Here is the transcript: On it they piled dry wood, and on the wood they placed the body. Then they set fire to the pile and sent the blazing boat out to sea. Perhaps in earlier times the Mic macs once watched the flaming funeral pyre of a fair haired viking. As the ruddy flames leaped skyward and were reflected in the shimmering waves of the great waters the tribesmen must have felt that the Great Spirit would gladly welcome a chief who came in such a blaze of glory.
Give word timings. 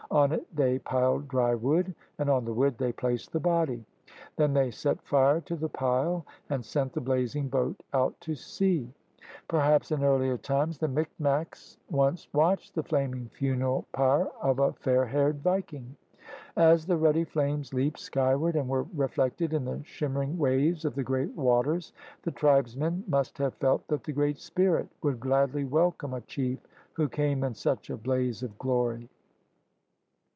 On 0.11 0.33
it 0.33 0.45
they 0.53 0.77
piled 0.77 1.29
dry 1.29 1.55
wood, 1.55 1.95
and 2.19 2.29
on 2.29 2.43
the 2.43 2.51
wood 2.51 2.77
they 2.77 2.91
placed 2.91 3.31
the 3.31 3.39
body. 3.39 3.85
Then 4.35 4.53
they 4.53 4.69
set 4.69 5.01
fire 5.03 5.39
to 5.39 5.55
the 5.55 5.69
pile 5.69 6.25
and 6.49 6.65
sent 6.65 6.91
the 6.91 6.99
blazing 6.99 7.47
boat 7.47 7.81
out 7.93 8.19
to 8.19 8.35
sea. 8.35 8.91
Perhaps 9.47 9.89
in 9.89 10.03
earlier 10.03 10.37
times 10.37 10.79
the 10.79 10.89
Mic 10.89 11.07
macs 11.17 11.77
once 11.89 12.27
watched 12.33 12.75
the 12.75 12.83
flaming 12.83 13.29
funeral 13.29 13.85
pyre 13.93 14.27
of 14.41 14.59
a 14.59 14.73
fair 14.73 15.05
haired 15.05 15.37
viking. 15.41 15.95
As 16.57 16.85
the 16.85 16.97
ruddy 16.97 17.23
flames 17.23 17.73
leaped 17.73 17.97
skyward 18.01 18.57
and 18.57 18.67
were 18.67 18.87
reflected 18.93 19.53
in 19.53 19.63
the 19.63 19.81
shimmering 19.85 20.37
waves 20.37 20.83
of 20.83 20.93
the 20.95 21.03
great 21.03 21.31
waters 21.37 21.93
the 22.23 22.31
tribesmen 22.31 23.05
must 23.07 23.37
have 23.37 23.53
felt 23.55 23.87
that 23.87 24.03
the 24.03 24.11
Great 24.11 24.39
Spirit 24.39 24.89
would 25.01 25.21
gladly 25.21 25.63
welcome 25.63 26.13
a 26.13 26.19
chief 26.19 26.59
who 26.91 27.07
came 27.07 27.45
in 27.45 27.53
such 27.53 27.89
a 27.89 27.95
blaze 27.95 28.43
of 28.43 28.57
glory. 28.57 29.07